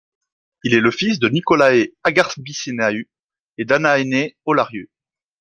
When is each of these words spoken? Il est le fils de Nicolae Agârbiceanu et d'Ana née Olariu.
Il 0.63 0.73
est 0.73 0.79
le 0.79 0.89
fils 0.89 1.19
de 1.19 1.29
Nicolae 1.29 1.85
Agârbiceanu 2.03 3.07
et 3.59 3.65
d'Ana 3.65 4.03
née 4.03 4.35
Olariu. 4.45 4.89